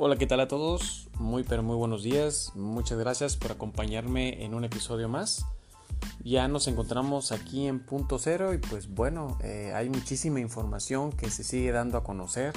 [0.00, 1.08] Hola, ¿qué tal a todos?
[1.18, 2.52] Muy pero muy buenos días.
[2.54, 5.44] Muchas gracias por acompañarme en un episodio más.
[6.22, 11.30] Ya nos encontramos aquí en punto cero y pues bueno, eh, hay muchísima información que
[11.30, 12.52] se sigue dando a conocer,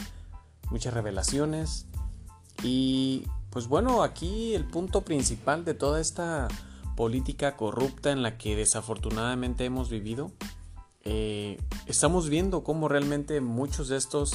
[0.69, 1.87] muchas revelaciones
[2.61, 6.47] y pues bueno, aquí el punto principal de toda esta
[6.95, 10.31] política corrupta en la que desafortunadamente hemos vivido,
[11.05, 14.31] eh, estamos viendo cómo realmente muchos de estos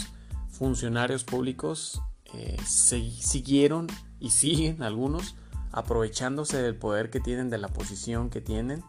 [0.51, 2.03] funcionarios públicos
[2.35, 3.87] eh, siguieron
[4.21, 5.37] y siguen algunos
[5.73, 8.83] aprovechándose del poder que tienen, de la posición que tienen.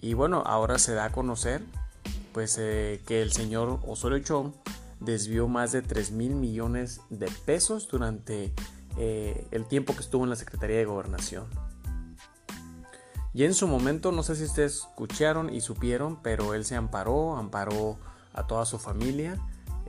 [0.00, 1.62] Y bueno, ahora se da a conocer
[2.32, 4.52] pues eh, que el señor Osorio Chong
[5.00, 8.52] desvió más de 3 mil millones de pesos durante
[8.96, 11.46] eh, el tiempo que estuvo en la Secretaría de Gobernación.
[13.32, 17.36] Y en su momento, no sé si ustedes escucharon y supieron, pero él se amparó,
[17.36, 17.98] amparó
[18.32, 19.38] a toda su familia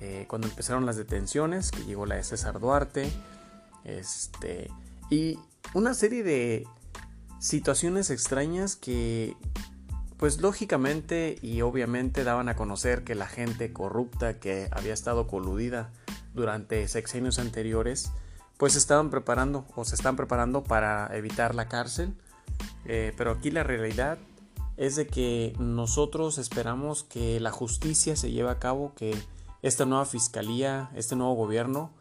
[0.02, 3.12] eh, cuando empezaron las detenciones, que llegó la de César Duarte,
[3.84, 4.72] este,
[5.12, 5.38] y
[5.76, 6.68] una serie de
[7.40, 9.36] situaciones extrañas que,
[10.18, 15.92] pues lógicamente y obviamente daban a conocer que la gente corrupta que había estado coludida
[16.34, 18.12] durante sexenios anteriores,
[18.58, 22.16] pues estaban preparando o se están preparando para evitar la cárcel.
[22.86, 24.18] Eh, pero aquí la realidad
[24.78, 29.16] es de que nosotros esperamos que la justicia se lleve a cabo, que
[29.62, 31.92] esta nueva fiscalía, este nuevo gobierno,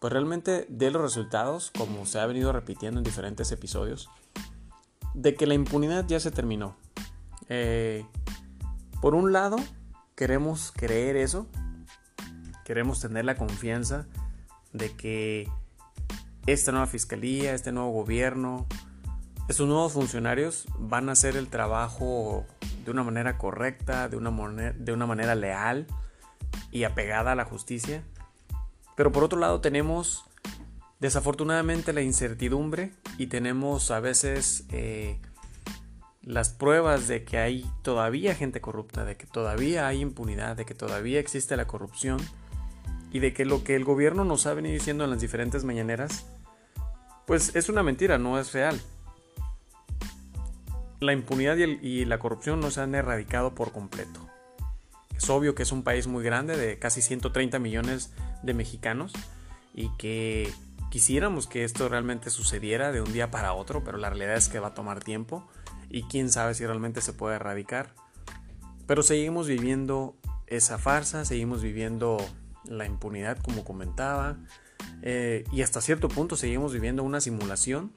[0.00, 4.08] pues realmente dé los resultados, como se ha venido repitiendo en diferentes episodios,
[5.14, 6.76] de que la impunidad ya se terminó.
[7.48, 8.04] Eh,
[9.00, 9.56] por un lado,
[10.14, 11.46] queremos creer eso,
[12.64, 14.06] queremos tener la confianza
[14.72, 15.48] de que
[16.46, 18.66] esta nueva fiscalía, este nuevo gobierno,
[19.48, 22.46] estos nuevos funcionarios van a hacer el trabajo
[22.84, 25.86] de una manera correcta, de una, de una manera leal,
[26.70, 28.02] y apegada a la justicia.
[28.96, 30.24] Pero por otro lado tenemos
[31.00, 35.18] desafortunadamente la incertidumbre y tenemos a veces eh,
[36.22, 40.74] las pruebas de que hay todavía gente corrupta, de que todavía hay impunidad, de que
[40.74, 42.18] todavía existe la corrupción
[43.10, 46.24] y de que lo que el gobierno nos ha venido diciendo en las diferentes mañaneras,
[47.26, 48.80] pues es una mentira, no es real.
[51.00, 54.31] La impunidad y, y la corrupción no se han erradicado por completo.
[55.22, 58.10] Es obvio que es un país muy grande de casi 130 millones
[58.42, 59.12] de mexicanos
[59.72, 60.52] y que
[60.90, 64.58] quisiéramos que esto realmente sucediera de un día para otro, pero la realidad es que
[64.58, 65.48] va a tomar tiempo
[65.88, 67.94] y quién sabe si realmente se puede erradicar.
[68.88, 70.16] Pero seguimos viviendo
[70.48, 72.16] esa farsa, seguimos viviendo
[72.64, 74.38] la impunidad como comentaba
[75.02, 77.92] eh, y hasta cierto punto seguimos viviendo una simulación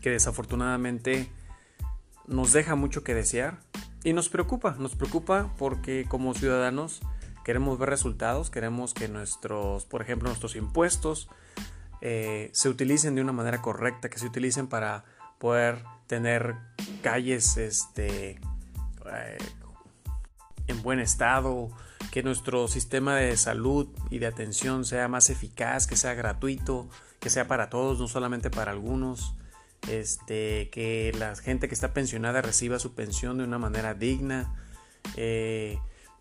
[0.00, 1.30] que desafortunadamente
[2.26, 3.60] nos deja mucho que desear
[4.04, 7.00] y nos preocupa, nos preocupa porque como ciudadanos
[7.42, 11.28] queremos ver resultados, queremos que nuestros, por ejemplo, nuestros impuestos
[12.00, 15.04] eh, se utilicen de una manera correcta, que se utilicen para
[15.38, 16.54] poder tener
[17.02, 18.40] calles este,
[19.06, 19.38] eh,
[20.66, 21.70] en buen estado,
[22.10, 26.88] que nuestro sistema de salud y de atención sea más eficaz, que sea gratuito,
[27.20, 29.34] que sea para todos, no solamente para algunos
[29.88, 34.54] este, que la gente que está pensionada reciba su pensión de una manera digna,
[35.16, 35.78] eh,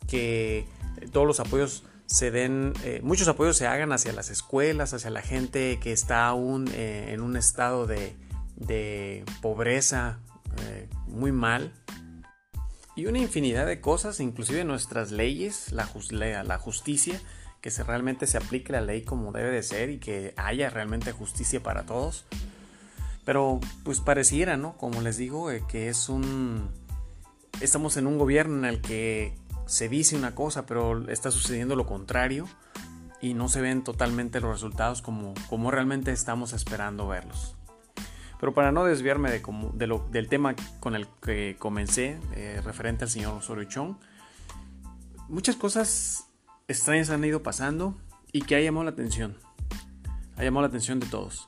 [0.07, 0.67] que
[1.11, 5.21] todos los apoyos se den, eh, muchos apoyos se hagan hacia las escuelas, hacia la
[5.21, 8.15] gente que está aún eh, en un estado de,
[9.41, 10.19] pobreza
[11.07, 11.73] muy mal.
[12.95, 15.89] Y una infinidad de cosas, inclusive nuestras leyes, la,
[16.43, 17.19] la justicia,
[17.59, 21.11] que se realmente se aplique la ley como debe de ser y que haya realmente
[21.11, 22.25] justicia para todos.
[23.25, 24.77] Pero pues pareciera, ¿no?
[24.77, 26.69] Como les digo, eh, que es un...
[27.61, 29.35] Estamos en un gobierno en el que
[29.65, 32.47] se dice una cosa, pero está sucediendo lo contrario
[33.21, 37.55] y no se ven totalmente los resultados como, como realmente estamos esperando verlos.
[38.39, 42.59] Pero para no desviarme de, como, de lo, del tema con el que comencé, eh,
[42.65, 43.95] referente al señor Osorio Chong,
[45.29, 46.27] muchas cosas
[46.67, 47.97] extrañas han ido pasando
[48.33, 49.37] y que ha llamado la atención.
[50.35, 51.47] Ha llamado la atención de todos.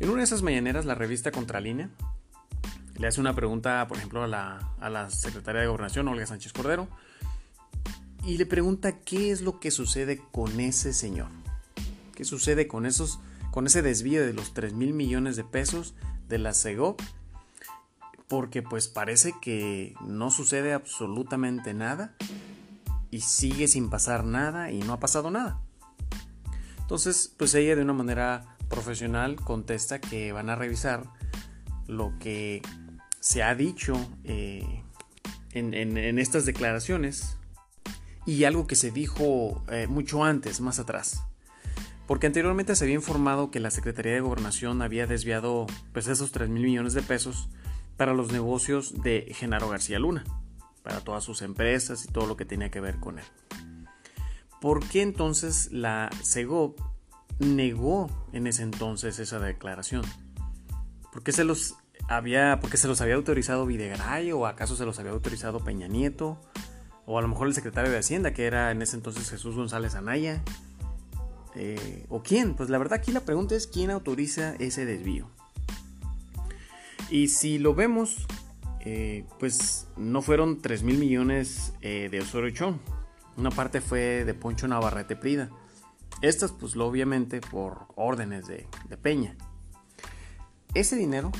[0.00, 1.90] En una de esas mañaneras, la revista Contralínea
[2.98, 6.88] le hace una pregunta, por ejemplo, a la, secretaria de Gobernación, Olga Sánchez Cordero,
[8.24, 11.28] y le pregunta qué es lo que sucede con ese señor.
[12.14, 13.18] ¿Qué sucede con, esos,
[13.50, 15.94] con ese desvío de los 3 mil millones de pesos
[16.28, 17.00] de la CEGOP?
[18.28, 22.14] Porque pues parece que no sucede absolutamente nada
[23.10, 25.60] y sigue sin pasar nada y no ha pasado nada.
[26.78, 31.04] Entonces, pues ella de una manera profesional contesta que van a revisar
[31.86, 32.62] lo que
[33.20, 33.94] se ha dicho
[34.24, 34.82] eh,
[35.52, 37.36] en, estas declaraciones
[38.26, 41.22] y algo que se dijo eh, mucho antes, más atrás.
[42.06, 46.50] porque anteriormente se había informado que la Secretaría de Gobernación había desviado pues, esos 3
[46.50, 47.48] mil millones de pesos
[47.96, 50.24] para los negocios de Genaro García Luna,
[50.82, 53.24] para todas sus empresas y todo lo que tenía que ver con él.
[54.60, 56.78] ¿Por qué entonces la CEGOP
[57.38, 60.02] negó en ese entonces esa declaración?
[61.12, 61.76] ¿Por se los
[62.08, 66.40] había, porque se los había autorizado Videgaray o acaso se los había autorizado Peña Nieto?
[67.06, 69.94] O a lo mejor el secretario de Hacienda, que era en ese entonces Jesús González
[69.94, 70.42] Anaya.
[71.54, 72.54] Eh, ¿O quién?
[72.54, 75.28] Pues la verdad aquí la pregunta es quién autoriza ese desvío.
[77.10, 78.26] Y si lo vemos,
[78.80, 82.76] eh, pues no fueron 3 mil millones eh, de Osorio Chong.
[83.36, 85.50] Una parte fue de Poncho Navarrete Prida.
[86.24, 88.66] Estas, pues obviamente por órdenes de,
[89.02, 89.36] Peña.
[90.72, 91.30] Ese dinero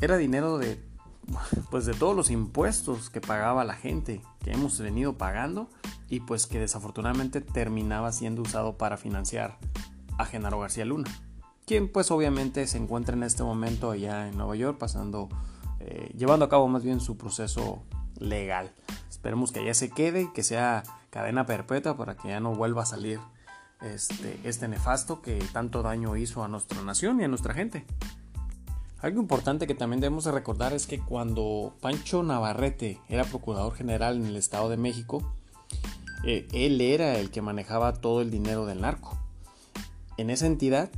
[0.00, 0.80] era dinero de,
[1.72, 5.68] pues de todos los impuestos que pagaba la gente, que hemos venido pagando
[6.08, 9.58] y pues que desafortunadamente terminaba siendo usado para financiar
[10.18, 11.10] a Genaro García Luna,
[11.66, 15.30] quien pues obviamente se encuentra en este momento allá en Nueva York pasando,
[15.80, 17.82] eh, llevando a cabo más bien su proceso
[18.20, 18.72] legal.
[19.10, 22.84] Esperemos que allá se quede y que sea cadena perpetua para que ya no vuelva
[22.84, 23.18] a salir
[23.84, 27.84] este, este nefasto que tanto daño hizo a nuestra nación y a nuestra gente.
[29.00, 34.16] Algo importante que también debemos de recordar es que cuando Pancho Navarrete era procurador general
[34.16, 35.34] en el Estado de México,
[36.24, 39.18] eh, él era el que manejaba todo el dinero del narco
[40.16, 40.90] en esa entidad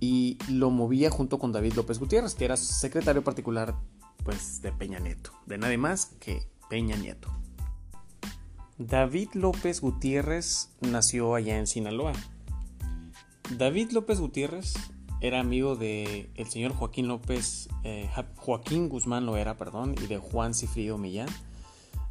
[0.00, 3.76] y lo movía junto con David López Gutiérrez, que era secretario particular
[4.24, 7.30] pues, de Peña Nieto, de nadie más que Peña Nieto.
[8.78, 12.12] David López Gutiérrez nació allá en Sinaloa.
[13.56, 14.74] David López Gutiérrez
[15.22, 20.18] era amigo de el señor Joaquín López, eh, Joaquín Guzmán lo era, perdón, y de
[20.18, 21.28] Juan Cifrido Millán,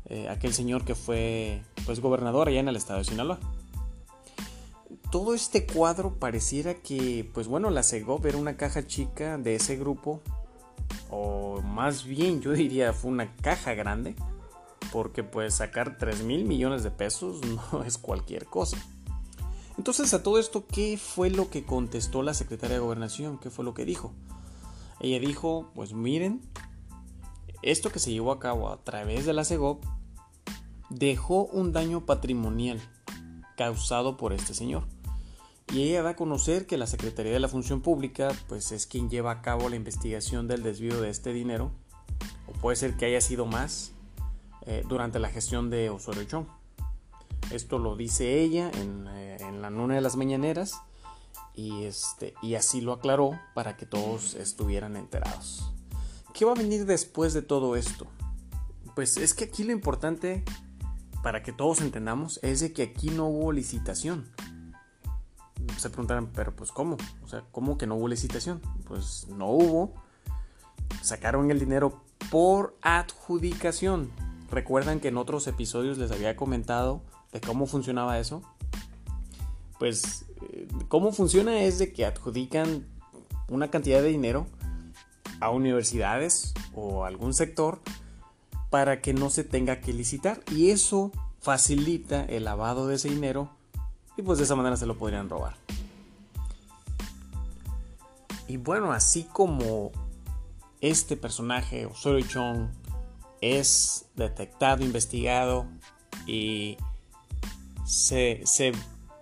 [0.06, 3.40] eh, aquel señor que fue pues gobernador allá en el estado de Sinaloa.
[5.12, 9.78] Todo este cuadro pareciera que, pues bueno, la CEGOP era una caja chica de ese
[9.78, 10.20] grupo,
[11.12, 14.16] o más bien yo diría fue una caja grande,
[14.96, 17.42] porque pues sacar 3 mil millones de pesos
[17.74, 18.78] no es cualquier cosa.
[19.78, 23.38] Entonces a todo esto, ¿qué fue lo que contestó la secretaria de gobernación?
[23.38, 24.14] ¿Qué fue lo que dijo?
[25.02, 26.40] Ella dijo, pues miren,
[27.62, 29.84] esto que se llevó a cabo a través de la CEGOP
[30.90, 32.80] dejó un daño patrimonial
[33.58, 34.86] causado por este señor.
[35.74, 39.10] Y ella da a conocer que la Secretaría de la Función Pública pues es quien
[39.10, 41.74] lleva a cabo la investigación del desvío de este dinero,
[42.48, 43.92] o puede ser que haya sido más
[44.66, 46.48] eh, durante la gestión de Osorio Chong.
[47.52, 50.82] Esto lo dice ella en, eh, la luna de las mañaneras
[51.54, 55.72] y, este, y así lo aclaró para que todos estuvieran enterados.
[56.34, 58.08] ¿Qué va a venir después de todo esto?
[58.96, 60.44] Pues es que aquí lo importante
[61.26, 64.30] para que todos entendamos, es de que aquí no hubo licitación.
[65.76, 66.98] Se preguntarán, pero pues ¿cómo?
[67.24, 68.62] O sea, ¿cómo que no hubo licitación?
[68.86, 69.96] Pues no hubo.
[71.02, 74.12] Sacaron el dinero por adjudicación.
[74.56, 77.02] ¿Recuerdan que en otros episodios les había comentado
[77.34, 78.42] de cómo funcionaba eso?
[79.80, 81.64] Pues, eh, ¿cómo funciona?
[81.64, 82.88] Es de que adjudican
[83.50, 84.48] una cantidad de dinero
[85.42, 87.82] a universidades o algún sector
[88.70, 91.12] para que no se tenga que licitar y eso
[91.42, 93.50] facilita el lavado de ese dinero
[94.16, 95.58] y pues de esa manera se lo podrían robar.
[98.48, 99.92] Y bueno, así como
[100.80, 102.70] este personaje, Osorio Chong,
[103.42, 105.66] es detectado, investigado
[106.26, 106.78] y
[107.86, 108.72] se, se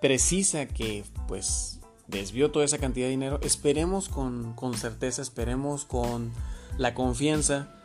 [0.01, 6.31] precisa que pues desvió toda esa cantidad de dinero, esperemos con, con certeza, esperemos con
[6.77, 7.75] la confianza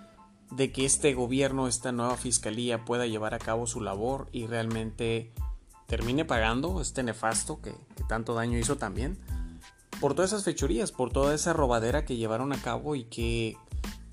[0.51, 5.33] de que este gobierno, esta nueva fiscalía pueda llevar a cabo su labor y realmente
[5.87, 7.75] termine pagando este nefasto que,
[8.09, 9.19] tanto daño hizo también
[10.01, 13.57] por todas esas fechorías, por toda esa robadera que llevaron a cabo y que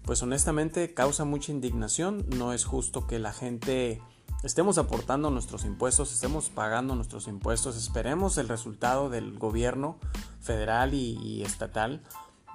[0.06, 2.26] pues honestamente causa mucha indignación.
[2.38, 4.02] No es justo que la gente
[4.44, 9.98] estemos aportando nuestros impuestos, estemos pagando nuestros impuestos, esperemos el resultado del gobierno
[10.42, 12.02] federal y estatal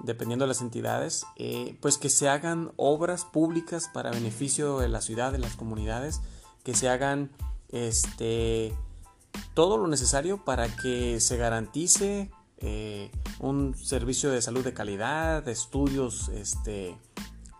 [0.03, 5.01] dependiendo de las entidades, eh, pues que se hagan obras públicas para beneficio de la
[5.01, 6.21] ciudad, de las comunidades,
[6.63, 7.31] que se hagan
[7.69, 8.73] este,
[9.53, 16.29] todo lo necesario para que se garantice eh, un servicio de salud de calidad, estudios
[16.29, 16.97] este,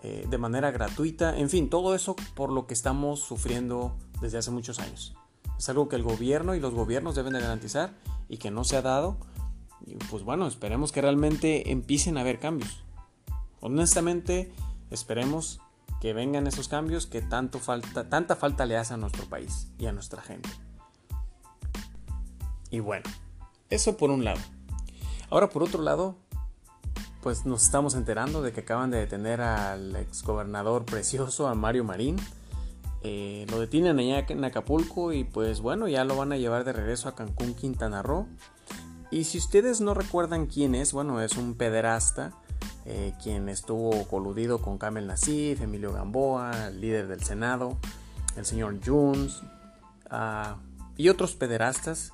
[0.03, 4.51] eh, de manera gratuita, en fin, todo eso por lo que estamos sufriendo desde hace
[4.51, 5.15] muchos años.
[5.57, 7.93] Es algo que el gobierno y los gobiernos deben de garantizar
[8.27, 9.17] y que no se ha dado
[9.85, 12.83] y pues bueno, esperemos que realmente empiecen a haber cambios.
[13.59, 14.51] Honestamente,
[14.89, 15.59] esperemos
[15.99, 19.85] que vengan esos cambios que tanto falta, tanta falta le hace a nuestro país y
[19.85, 20.49] a nuestra gente.
[22.69, 23.09] Y bueno,
[23.69, 24.39] Eso por un lado.
[25.29, 26.17] Ahora por otro lado,
[27.21, 32.17] pues nos estamos enterando de que acaban de detener al exgobernador precioso, a Mario Marín.
[33.03, 36.73] Eh, lo detienen allá en Acapulco y pues bueno, ya lo van a llevar de
[36.73, 38.27] regreso a Cancún, Quintana Roo.
[39.11, 42.33] Y si ustedes no recuerdan quién es, bueno, es un pederasta,
[42.85, 47.77] eh, quien estuvo coludido con Kamel Nassif, Emilio Gamboa, el líder del Senado,
[48.35, 49.41] el señor Jones
[50.09, 50.57] ah,
[50.97, 52.13] y otros pederastas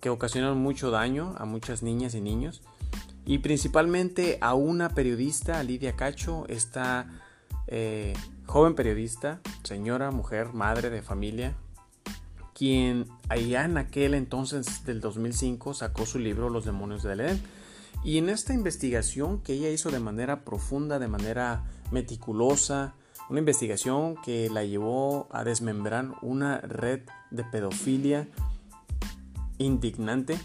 [0.00, 2.62] que ocasionaron mucho daño a muchas niñas y niños
[3.28, 7.06] y principalmente a una periodista, Lidia Cacho, esta
[7.66, 8.14] eh,
[8.46, 11.54] joven periodista, señora, mujer, madre de familia,
[12.54, 17.42] quien allá en aquel entonces del 2005 sacó su libro Los demonios del Edén.
[18.02, 22.94] Y en esta investigación que ella hizo de manera profunda, de manera meticulosa,
[23.28, 28.26] una investigación que la llevó a desmembrar una red de pedofilia
[29.58, 30.38] indignante.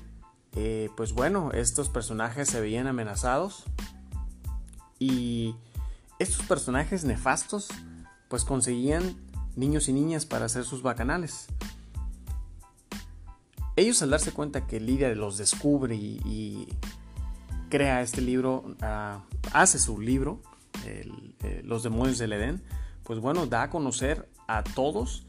[0.55, 3.63] Eh, pues bueno, estos personajes se veían amenazados
[4.99, 5.55] y
[6.19, 7.69] estos personajes nefastos
[8.27, 9.15] pues conseguían
[9.55, 11.47] niños y niñas para hacer sus bacanales.
[13.75, 16.67] Ellos al darse cuenta que Lidia los descubre y,
[17.69, 20.41] crea este libro, ah, hace su libro,
[20.85, 22.61] eh, Los demonios del Edén,
[23.03, 25.25] pues bueno, da a conocer a todos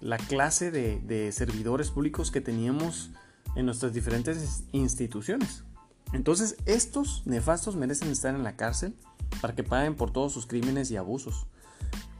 [0.00, 3.10] la clase de, servidores públicos que teníamos
[3.54, 5.64] en nuestras diferentes instituciones.
[6.12, 8.94] Entonces, estos nefastos merecen estar en la cárcel
[9.40, 11.46] para que paguen por todos sus crímenes y abusos.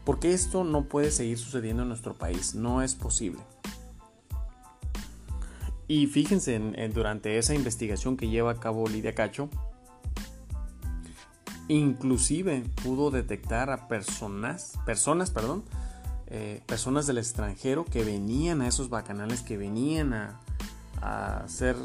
[0.04, 3.40] Porque esto no puede seguir sucediendo en nuestro país, no es posible.
[5.88, 6.58] Y fíjense,
[6.92, 9.48] durante esa investigación que lleva a cabo Lidia Cacho,
[11.68, 15.64] Inclusive pudo detectar a personas, personas, perdón,
[16.28, 20.40] eh, personas del extranjero que venían a esos bacanales, que venían a,
[21.00, 21.76] a hacer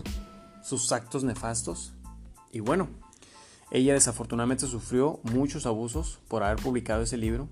[0.63, 1.93] sus actos nefastos.
[2.51, 2.89] Y bueno,
[3.71, 7.47] ella desafortunadamente sufrió muchos abusos por haber publicado ese libro.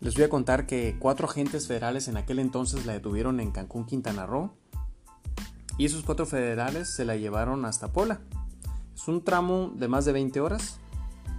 [0.00, 3.86] Les voy a contar que cuatro agentes federales en aquel entonces la detuvieron en Cancún,
[3.86, 4.52] Quintana Roo.
[5.76, 8.20] Y esos cuatro federales se la llevaron hasta Puebla.
[8.94, 10.78] Es un tramo de más de 20 horas.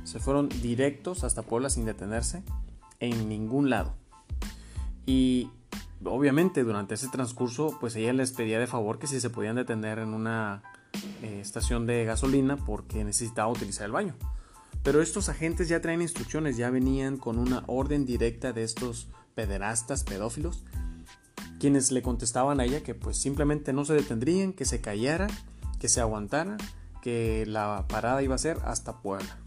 [0.03, 2.43] Se fueron directos hasta Puebla sin detenerse
[2.99, 3.93] en ningún lado.
[5.05, 5.51] Y
[6.03, 9.99] obviamente durante ese transcurso, pues ella les pedía de favor que si se podían detener
[9.99, 10.63] en una
[11.21, 14.15] eh, estación de gasolina porque necesitaba utilizar el baño.
[14.83, 20.03] Pero estos agentes ya traen instrucciones, ya venían con una orden directa de estos pederastas,
[20.03, 20.63] pedófilos,
[21.59, 25.27] quienes le contestaban a ella que pues simplemente no se detendrían, que se callara,
[25.79, 26.57] que se aguantara
[27.01, 29.37] que la parada iba a ser hasta Puebla.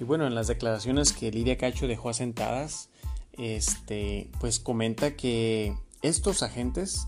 [0.00, 2.90] Y bueno, en las declaraciones que Lidia Cacho dejó asentadas,
[3.38, 7.06] este, pues comenta que estos agentes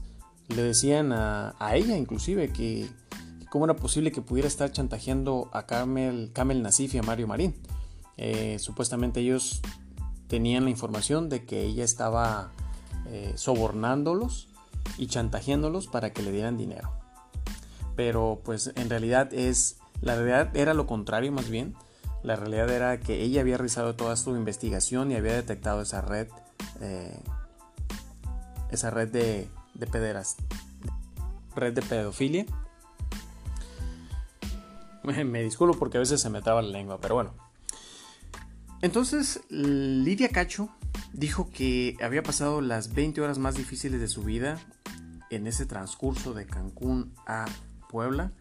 [0.48, 2.88] le decían a, ella inclusive que,
[3.50, 7.54] cómo era posible que pudiera estar chantajeando a Camel, Camel Nasif y a Mario Marín.
[8.16, 9.60] Eh, supuestamente ellos
[10.28, 12.50] tenían la información de que ella estaba
[13.06, 14.48] eh, sobornándolos
[14.98, 17.06] y chantajeándolos para que le dieran dinero
[17.96, 21.74] pero pues en realidad es, la realidad era lo contrario más bien.
[22.26, 26.26] La realidad era que ella había realizado toda su investigación y había detectado esa red,
[26.80, 27.22] eh,
[28.72, 30.34] esa red de, de pederas,
[31.54, 32.44] red de pedofilia.
[35.04, 37.32] Me disculpo porque a veces se me traba la lengua, pero bueno.
[38.82, 40.68] Entonces, Lidia Cacho
[41.12, 44.58] dijo que había pasado las 20 horas más difíciles de su vida
[45.30, 47.44] en ese transcurso de Cancún a
[47.88, 48.32] Puebla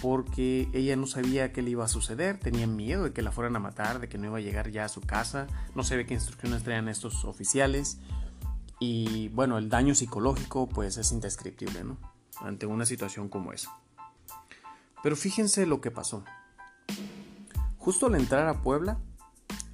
[0.00, 3.56] porque ella no sabía qué le iba a suceder, tenía miedo de que la fueran
[3.56, 6.14] a matar, de que no iba a llegar ya a su casa, no sabía qué
[6.14, 7.98] instrucciones traían estos oficiales
[8.80, 11.98] y bueno, el daño psicológico pues es indescriptible, ¿no?
[12.40, 13.70] Ante una situación como esa.
[15.02, 16.24] Pero fíjense lo que pasó.
[17.78, 18.98] Justo al entrar a Puebla,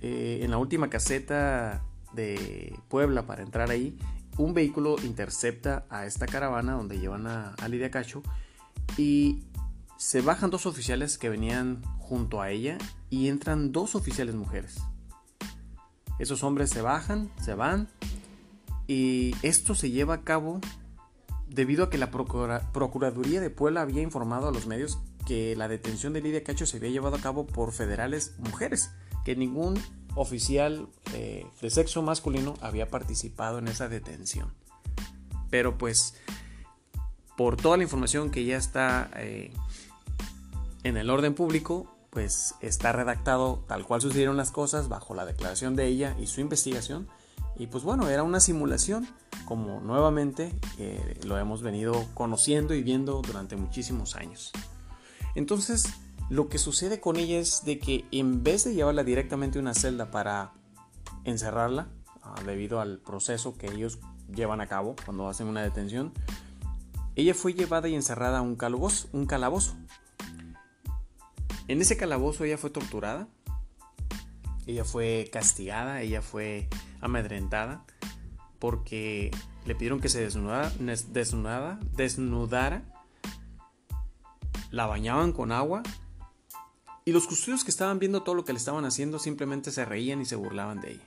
[0.01, 1.83] eh, en la última caseta
[2.13, 3.99] de Puebla para entrar ahí,
[4.37, 8.23] un vehículo intercepta a esta caravana donde llevan a, a Lidia Cacho
[8.97, 9.43] y
[9.99, 12.79] se bajan dos oficiales que venían junto a ella
[13.11, 14.77] y entran dos oficiales mujeres.
[16.19, 17.89] Esos hombres se bajan, se van
[18.87, 20.61] y esto se lleva a cabo
[21.49, 26.13] debido a que la Procuraduría de Puebla había informado a los medios que la detención
[26.13, 28.91] de Lidia Cacho se había llevado a cabo por federales mujeres,
[29.25, 29.79] que ningún
[30.15, 34.55] oficial eh, de sexo masculino había participado en esa detención.
[35.51, 36.15] Pero pues
[37.37, 39.53] por toda la información que ya está eh,
[40.83, 45.77] en el orden público, pues está redactado tal cual sucedieron las cosas bajo la declaración
[45.77, 47.09] de ella y su investigación.
[47.57, 49.09] Y pues bueno, era una simulación
[49.45, 54.53] como nuevamente eh, lo hemos venido conociendo y viendo durante muchísimos años.
[55.35, 55.87] Entonces,
[56.31, 59.75] lo que sucede con ella es de que en vez de llevarla directamente a una
[59.75, 60.53] celda para
[61.25, 61.89] encerrarla,
[62.23, 63.99] ah, debido al proceso que ellos
[64.33, 66.13] llevan a cabo cuando hacen una detención,
[67.17, 69.75] ella fue llevada y encerrada a un calabozo, un calabozo.
[71.69, 73.29] En ese calabozo ella fue torturada,
[74.67, 76.67] ella fue castigada, ella fue
[77.03, 77.85] amedrentada
[78.59, 79.31] porque
[79.67, 80.73] le pidieron que se desnudara,
[81.11, 82.83] desnudara, desnudara,
[84.71, 85.83] la bañaban con agua
[87.05, 90.23] y los custodios que estaban viendo todo lo que le estaban haciendo simplemente se reían
[90.23, 91.03] y se burlaban de ella.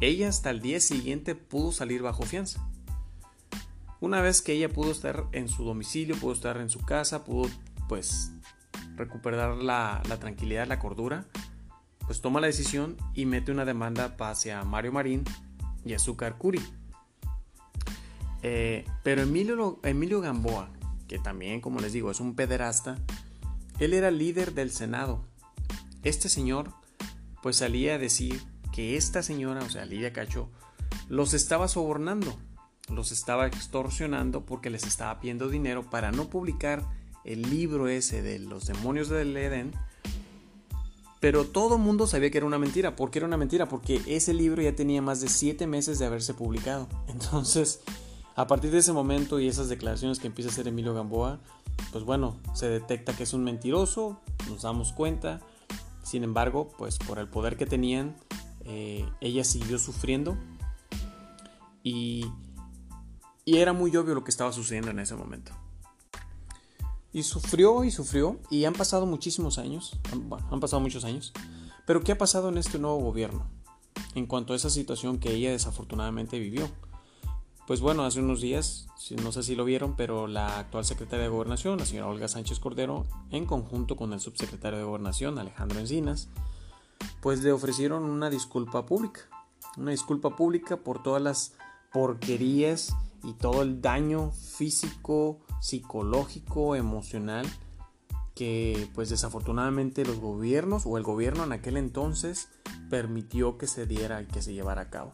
[0.00, 2.66] Ella hasta el día siguiente pudo salir bajo fianza.
[4.00, 7.48] Una vez que ella pudo estar en su domicilio, pudo estar en su casa, pudo
[7.88, 8.32] pues
[8.96, 11.26] recuperar la, la tranquilidad, la cordura,
[12.06, 15.24] pues toma la decisión y mete una demanda hacia Mario Marín
[15.84, 16.60] y Azúcar Curi.
[18.42, 20.68] Eh, pero Emilio, Emilio Gamboa,
[21.08, 22.98] que también, como les digo, es un pederasta,
[23.78, 25.24] él era líder del Senado.
[26.02, 26.72] Este señor,
[27.42, 30.50] pues salía a decir que esta señora, o sea, Lidia Cacho,
[31.08, 32.36] los estaba sobornando,
[32.88, 36.82] los estaba extorsionando porque les estaba pidiendo dinero para no publicar
[37.24, 39.72] el libro ese de los demonios del Edén
[41.22, 42.96] pero todo el mundo sabía que era una mentira.
[42.96, 43.68] ¿Por qué era una mentira?
[43.68, 46.88] Porque ese libro ya tenía más de siete meses de haberse publicado.
[47.06, 47.78] Entonces,
[48.34, 51.38] a partir de ese momento y esas declaraciones que empieza a hacer Emilio Gamboa,
[51.92, 55.38] pues bueno, se detecta que es un mentiroso, nos damos cuenta.
[56.02, 58.16] Sin embargo, pues por el poder que tenían,
[58.64, 60.36] eh, ella siguió sufriendo.
[61.84, 62.26] Y,
[63.44, 65.52] y era muy obvio lo que estaba sucediendo en ese momento.
[67.12, 71.32] Y sufrió y sufrió y han pasado muchísimos años, bueno, han pasado muchos años.
[71.86, 73.46] Pero ¿qué ha pasado en este nuevo gobierno
[74.14, 76.68] en cuanto a esa situación que ella desafortunadamente vivió?
[77.66, 78.88] Pues bueno, hace unos días,
[79.22, 82.58] no sé si lo vieron, pero la actual secretaria de Gobernación, la señora Olga Sánchez
[82.58, 86.28] Cordero, en conjunto con el subsecretario de Gobernación, Alejandro Encinas,
[87.20, 89.20] pues le ofrecieron una disculpa pública.
[89.76, 91.54] Una disculpa pública por todas las
[91.92, 97.46] porquerías y todo el daño físico, psicológico, emocional
[98.34, 102.48] que pues desafortunadamente los gobiernos o el gobierno en aquel entonces
[102.90, 105.12] permitió que se diera y que se llevara a cabo.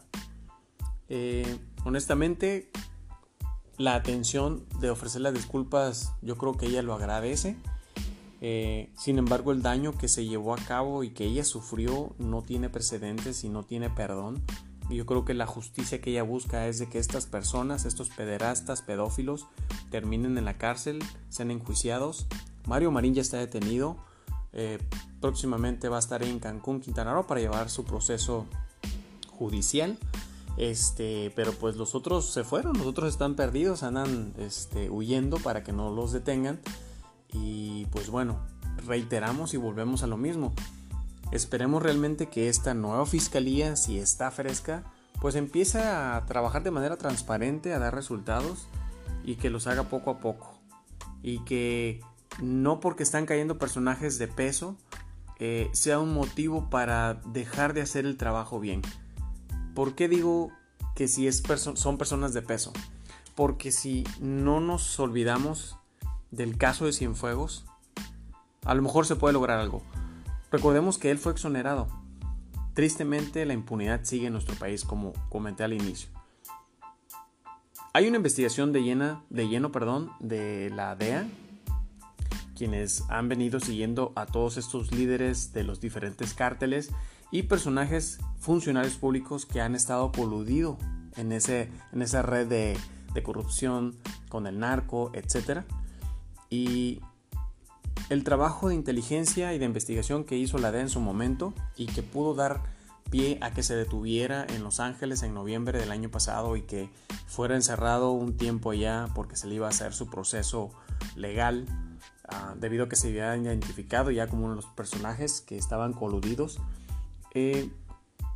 [1.07, 2.71] Eh, honestamente,
[3.77, 7.55] la atención de ofrecer las disculpas yo creo que ella lo agradece.
[8.41, 12.41] Eh, sin embargo, el daño que se llevó a cabo y que ella sufrió no
[12.41, 14.43] tiene precedentes y no tiene perdón.
[14.89, 18.81] Yo creo que la justicia que ella busca es de que estas personas, estos pederastas,
[18.81, 19.47] pedófilos,
[19.91, 22.25] terminen en la cárcel, sean enjuiciados.
[22.65, 23.97] Mario Marín ya está detenido.
[24.51, 24.79] Eh,
[25.21, 28.47] próximamente va a estar en Cancún, Quintana Roo, para llevar su proceso
[29.27, 29.97] judicial.
[30.57, 35.63] Este, pero pues los otros se fueron, los otros están perdidos, andan este, huyendo para
[35.63, 36.59] que no los detengan.
[37.31, 38.39] Y pues bueno,
[38.85, 40.53] reiteramos y volvemos a lo mismo.
[41.31, 44.83] Esperemos realmente que esta nueva fiscalía, si está fresca,
[45.21, 48.67] pues empiece a trabajar de manera transparente, a dar resultados
[49.23, 50.59] y que los haga poco a poco.
[51.21, 52.01] Y que
[52.41, 54.77] no porque están cayendo personajes de peso
[55.41, 58.81] eh, sea un motivo para dejar de hacer el trabajo bien.
[59.73, 60.51] ¿Por qué digo
[60.95, 61.41] que si es
[61.75, 62.73] son personas de peso?
[63.35, 65.77] Porque si no nos olvidamos
[66.31, 67.65] del caso de Cienfuegos,
[68.65, 69.81] a lo mejor se puede lograr algo.
[70.51, 71.87] Recordemos que él fue exonerado.
[72.73, 76.09] Tristemente la impunidad sigue en nuestro país como comenté al inicio.
[77.93, 81.27] Hay una investigación de, llena, de lleno perdón, de la DEA,
[82.55, 86.91] quienes han venido siguiendo a todos estos líderes de los diferentes cárteles
[87.31, 90.77] y personajes funcionarios públicos que han estado coludidos
[91.15, 92.77] en, ese, en esa red de,
[93.13, 93.95] de corrupción
[94.29, 95.63] con el narco, etc.
[96.49, 97.01] Y
[98.09, 101.85] el trabajo de inteligencia y de investigación que hizo la DEA en su momento y
[101.85, 102.61] que pudo dar
[103.09, 106.89] pie a que se detuviera en Los Ángeles en noviembre del año pasado y que
[107.27, 110.69] fuera encerrado un tiempo allá porque se le iba a hacer su proceso
[111.15, 111.65] legal
[112.27, 115.93] ah, debido a que se había identificado ya como uno de los personajes que estaban
[115.93, 116.59] coludidos.
[117.33, 117.69] Eh,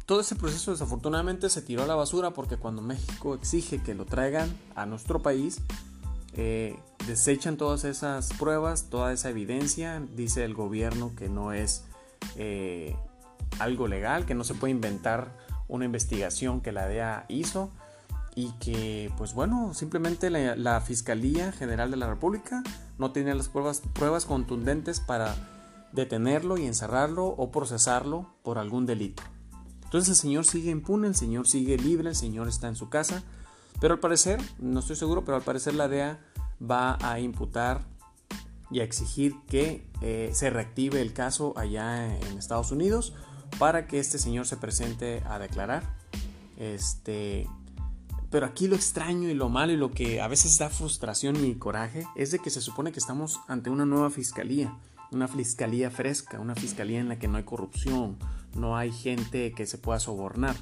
[0.06, 4.06] todo ese proceso desafortunadamente se tiró a la basura porque cuando México exige que lo
[4.06, 5.62] traigan a nuestro país,
[6.36, 11.86] eh, desechan todas esas pruebas, toda esa evidencia, dice el gobierno que no es
[12.36, 12.96] eh,
[13.60, 17.72] algo legal, que no se puede inventar una investigación que la DEA hizo
[18.36, 22.63] y que pues bueno, simplemente la, Fiscalía General de la República
[22.98, 25.36] no tiene las pruebas, pruebas contundentes para
[25.91, 29.22] detenerlo y encerrarlo o procesarlo por algún delito.
[29.84, 33.24] Entonces el señor sigue impune, el señor sigue libre, el señor está en su casa,
[33.84, 36.17] pero al parecer, no estoy seguro, pero al parecer la DEA
[36.62, 37.82] va a imputar
[38.72, 43.13] y a exigir que eh, se reactive el caso allá en Estados Unidos
[43.60, 45.98] para que este señor se presente a declarar.
[46.56, 47.46] Este,
[48.30, 51.56] pero aquí lo extraño y lo malo y lo que a veces da frustración y
[51.56, 54.78] coraje es de que se supone que estamos ante una nueva fiscalía,
[55.12, 58.17] una fiscalía fresca, una fiscalía en la que no hay corrupción,
[58.56, 60.56] no hay gente que se pueda sobornar.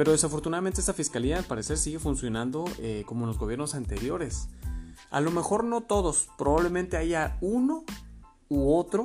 [0.00, 4.48] Pero desafortunadamente esta fiscalía al parecer sigue funcionando eh, como en los gobiernos anteriores.
[5.10, 7.84] A lo mejor no todos, probablemente haya uno
[8.48, 9.04] u otro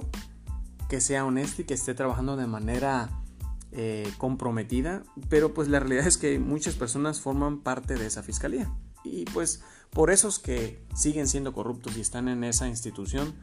[0.87, 3.09] que sea honesto y que esté trabajando de manera
[3.73, 8.73] eh, comprometida, pero pues la realidad es que muchas personas forman parte de esa fiscalía.
[9.03, 13.35] Y pues por esos que siguen siendo corruptos y están en esa institución,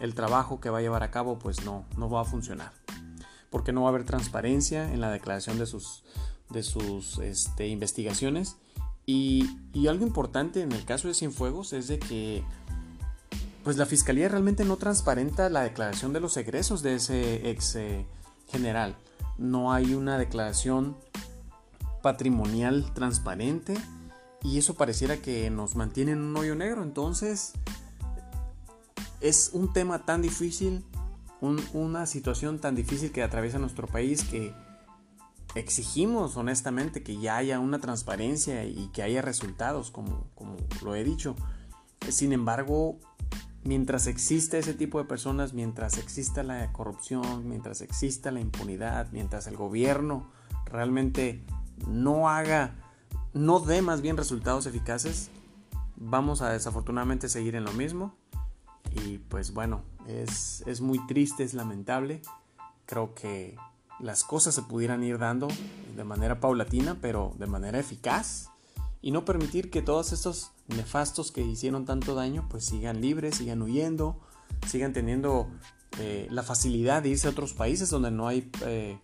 [0.00, 2.72] el trabajo que va a llevar a cabo pues no, no va a funcionar.
[3.48, 6.02] Porque no va a haber transparencia en la declaración de sus,
[6.54, 8.56] de sus este, investigaciones.
[9.04, 12.42] Y, y algo importante en el caso de Cienfuegos es de que
[13.64, 18.06] pues la fiscalía realmente no transparenta la declaración de los egresos de ese ex eh,
[18.48, 18.94] general.
[19.38, 20.96] No hay una declaración
[22.02, 23.74] patrimonial transparente
[24.42, 26.82] y eso pareciera que nos mantiene en un hoyo negro.
[26.82, 27.54] Entonces
[29.22, 30.84] es un tema tan difícil,
[31.72, 34.52] una situación tan difícil que atraviesa nuestro país que
[35.54, 41.04] exigimos honestamente que ya haya una transparencia y que haya resultados, como, como lo he
[41.04, 41.36] dicho.
[42.08, 42.98] Sin embargo,
[43.62, 49.46] mientras exista ese tipo de personas, mientras exista la corrupción, mientras exista la impunidad, mientras
[49.46, 50.30] el gobierno
[50.66, 51.42] realmente
[51.88, 52.74] no haga,
[53.32, 55.30] no dé más bien resultados eficaces,
[55.96, 58.14] vamos a desafortunadamente seguir en lo mismo.
[58.90, 62.22] Y pues bueno, es, es muy triste, es lamentable.
[62.86, 63.56] Creo que
[64.04, 65.48] las cosas se pudieran ir dando
[65.96, 68.50] de manera paulatina, pero de manera eficaz
[69.00, 73.62] y no permitir que todos estos nefastos que hicieron tanto daño pues sigan libres, sigan
[73.62, 74.20] huyendo,
[74.68, 75.48] sigan teniendo
[75.98, 78.98] eh, la facilidad de irse a otros países donde no hay eh,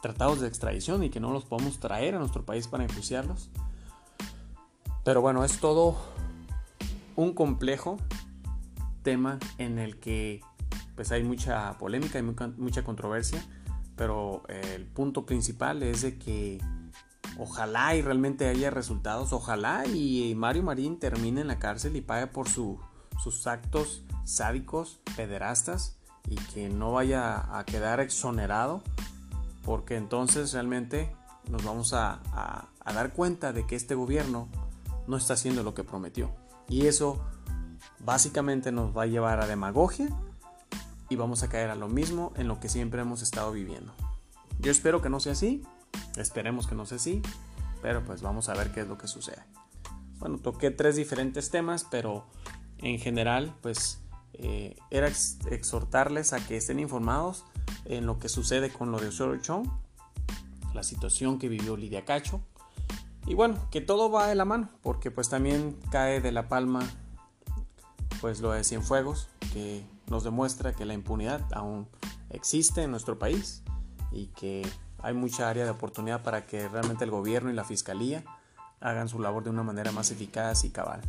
[0.00, 3.50] tratados de extradición y que no los podemos traer a nuestro país para enjuiciarlos.
[5.04, 5.98] Pero bueno, es todo
[7.16, 7.98] un complejo
[9.02, 10.40] tema en el que
[10.94, 13.44] pues hay mucha polémica y mucha controversia,
[13.98, 16.58] pero el punto principal es de que
[17.38, 19.32] Ojalá y realmente haya resultados.
[19.32, 25.96] Ojalá y Mario Marín termine en la cárcel y pague por sus actos sádicos, pederastas
[26.28, 28.82] y que no vaya a quedar exonerado.
[29.64, 31.14] Porque entonces realmente
[31.48, 34.48] nos vamos a, a dar cuenta de que este gobierno
[35.06, 36.34] no está haciendo lo que prometió.
[36.68, 37.24] Y eso
[38.00, 40.08] básicamente nos va a llevar a demagogia
[41.08, 43.92] y vamos a caer a lo mismo en lo que siempre hemos estado viviendo.
[44.58, 45.62] Yo espero que no sea así.
[46.16, 47.22] Esperemos que no sea así,
[47.80, 49.42] pero pues vamos a ver qué es lo que sucede.
[50.18, 52.26] Bueno, toqué tres diferentes temas, pero
[52.78, 54.00] en general pues
[54.34, 55.08] eh, era
[55.50, 57.44] exhortarles a que estén informados
[57.84, 59.68] en lo que sucede con lo de Osorio Chong,
[60.74, 62.40] la situación que vivió Lidia Cacho,
[63.26, 66.80] y bueno, que todo va de la mano, porque pues también cae de la palma
[68.20, 71.88] pues lo de Cienfuegos, que nos demuestra que la impunidad aún
[72.30, 73.62] existe en nuestro país
[74.10, 74.66] y que
[75.02, 78.24] hay mucha área de oportunidad para que realmente el gobierno y la fiscalía
[78.80, 81.00] hagan su labor de una manera más eficaz y cabal.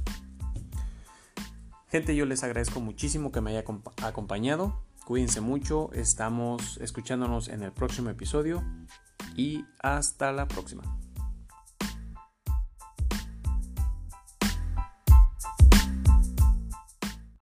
[1.90, 3.66] Gente, yo les agradezco muchísimo que me haya
[4.04, 4.80] acompañado.
[5.06, 8.64] Cuídense mucho, estamos escuchándonos en el próximo episodio
[9.36, 10.84] y hasta la próxima.